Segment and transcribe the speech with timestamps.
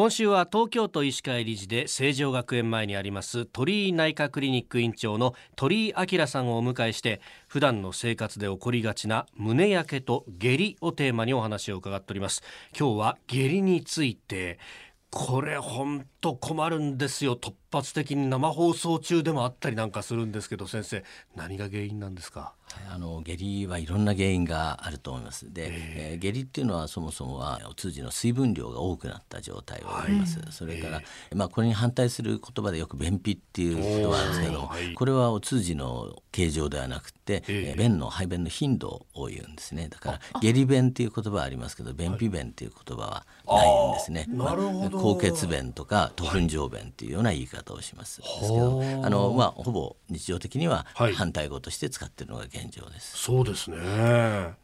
[0.00, 12.42] 今週は東京都医師会理事で成城学園前にあります鳥居内科クリニック院長の鳥居明さんをお迎えして普段の生活で起こりがちな胸やけと下痢をテーマにお話を伺っております。
[12.74, 14.58] 今日は下痢について
[15.10, 17.34] これ本当困るんですよ。
[17.34, 21.04] 突発的に生放送中でもあったりなんかするんですけど先生
[21.34, 22.54] 何が原因なんですか？
[22.88, 25.52] あの下痢はいろんな原因があると思います。
[25.52, 31.00] で、えー、下痢っていうのはそもそもはお通じの水分量が多くなった状態を言います、はい、それから、
[31.30, 39.88] えー、まあ、これに反対する言葉でよく便秘っていう言葉ですけど、はい、これはお通じの形状ではなくて、えー、便の排便の頻度を言うんですね。
[39.88, 53.16] だから下痢便っていう言葉はありますけど便秘便っていう言葉はないんですね、まあ、高血便とか特粉状便っていうような言い方をします、すけどあの、まあ、ほぼ日常的には反対語として使ってるのが現状です。
[53.16, 53.78] そうですね。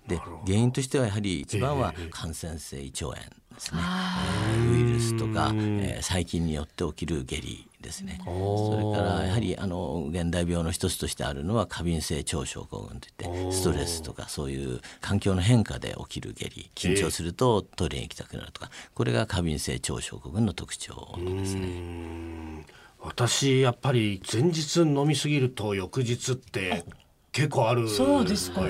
[0.06, 3.16] で原因としてはやはり一番は感染性胃腸炎
[3.56, 8.20] ですね、えー、ウイルスとか、えー、細菌によって起きる下痢ですね。
[8.24, 22.66] それからやはりあの現代病の一つとしてあるのは過敏性腸症候群といってストレスとかそういう環境の変化で起きる下痢緊張するとトイレに行きたくなるとかこれが過敏性腸症候群の特徴ですね。
[23.00, 26.84] 私やっぱり前日飲みすぎると翌日って
[27.30, 28.62] 結構あるそうですか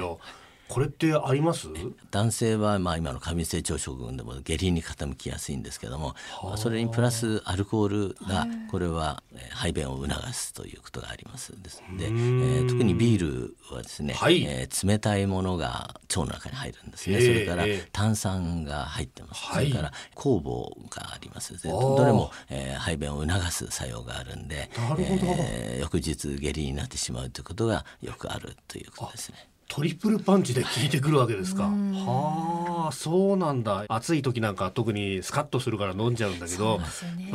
[0.69, 1.69] これってあります？
[2.11, 6.15] 男性はまあ今の過敏性腸症群でも下痢に傾きやすいんですけども
[6.57, 11.53] それにプラスアルコールがこれは排便を促すということがあります。
[11.63, 17.21] ですで、えー、特にビールはですね、はい、えー、冷たいものが腸の中に入るんですね。
[17.21, 21.63] それから炭酸が入ってます、それから酵母があります。
[21.63, 29.49] どれも、えー、排便を促す作用があるんでえー、翌日下痢になってしまうということがよくあるということですね。
[29.69, 31.65] トリプルパンチで効いてくるわけですか。
[31.65, 33.85] はあ、そうなんだ。
[33.89, 36.81] 暑い時なんか特にスカッとするから飲んじゃうんだけど、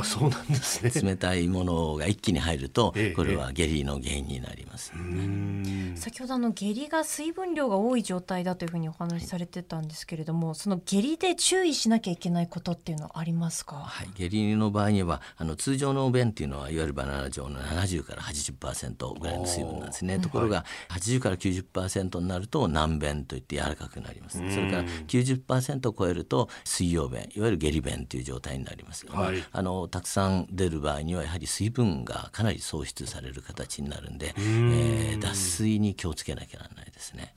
[0.03, 1.09] そう、ね,、なんですね。
[1.09, 5.93] 冷たいものが一気に入ると、これは下痢の原因になります、ね。
[5.97, 13.75] 先ほどあの下痢が水分量が多い状態だというふうにお話しされてたんですけれども、その下痢で注意しなきゃいけないことっていうのはありますか？
[13.75, 20.19] はい、下痢の場合にはあの通常の便っていうのはいわゆるバナナ状の70から80%ぐらいの水分なんですね。
[20.19, 24.37] ところが80から90%になると軟便といって柔らかくなります。
[24.37, 37.33] それから90%を超えると水溶便いわゆる下痢便という状態になります、はい、あのたくさん出る場合にはやはり水分がかなり喪失される形になるんで、えー、脱水に気をつけなきゃならないですね。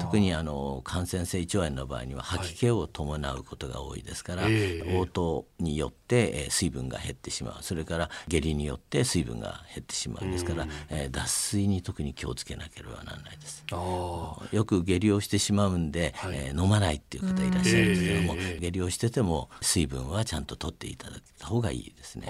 [0.00, 7.62] 特にあの感染性胃腸炎の場合には吐き気を伴うことが多いですから、はい、応答によって、えー、水分が減ってしまう。
[7.62, 13.64] それから下痢によって水分が減ってしまうですから、えー、脱水に特に気をつけなければならないです。
[13.70, 17.88] よく下痢をしてしまうんで、はい、えー、飲まないっていう方いらっしゃるん。
[17.88, 22.26] ですけども、下痢をしてても水分はちゃんと取っていただいた方がいいですね。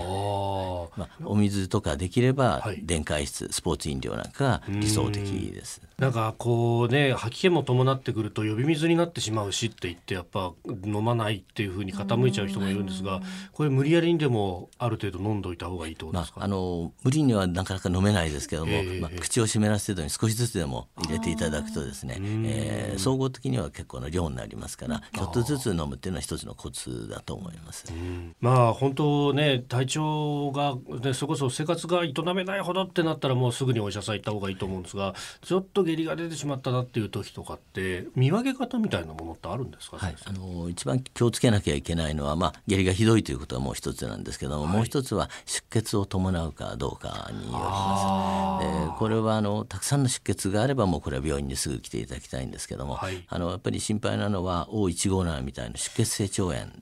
[0.96, 5.80] まあ、お水とかできれば電解質、スポーツ飲料なんかが理想的です。
[5.98, 10.52] なんかこうね吐き気も伴ってくると呼び水になってしまうしって言ってやっぱ
[10.84, 13.20] 飲まないっていうふうに傾いちゃう人もいるんですが
[13.52, 27.92] これ無理やりにでもある程度飲んどいた方がいいと思いまあ、あの無理にはなかなか飲めないですけども、えー、まあ、口を湿らせるのに少しずつでも入れていただくとですね、えー、総合的には結構な量になりますからちょっとずつ飲むっていうのは一つのコツだと思います。
[28.40, 48.66] まあ本当ね体調が、ね、それこそ生活が営めないほどってなったらもうすぐにお医者さん行った方がいいと思うんですがちょっと下痢が出てしまったなっていう時とかって見分け方みたいなものってあるんですか、はい、あの一番気をつけなきゃいけないのは、まあ、下痢がひどいということはもう一つなんですけども、はい、もう一つは出血を伴うかどうかによります。
[48.66, 56.72] でこれはあのたくさんの出血があればもうこれは病院にすぐ来ていただきたいんですけども、はい、あのやっぱり心配なのは O157 みたいな出血性腸炎ですね、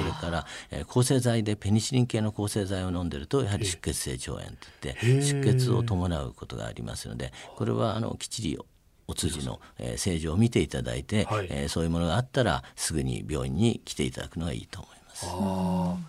[0.00, 8.53] それから、えー、抗生剤でペニシリン系の抗生剤を飲んでるとやはり出血性腸炎といって出血を伴うことがありますのでこれはあのきっちり
[9.06, 15.26] お通じの、えー、正常を見ていただいて、はい、えー、そういうものがあったらすぐに病院に来ていただくのがいいと思います。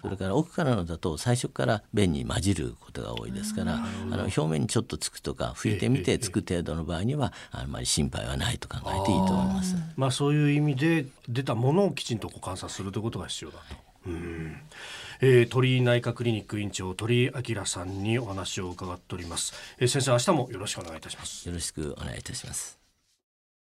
[0.02, 3.78] それから奥からのだと最初から便に混じることが多いですからあ
[4.10, 9.76] の表面にちょっとつくとか拭いてみてつく程度の場合にはあんまり心配はないと考えていいと思います。
[9.96, 13.76] まあそういう意味で出たものをきちんと観察するということが必要だと。
[14.08, 14.58] うん。
[15.22, 21.48] えー、鳥居内科クリニック院長鳥居明さんにお話を伺っております、えー、先生明日もよろしくお願いいたします。
[21.48, 22.85] よろしくお願いいたします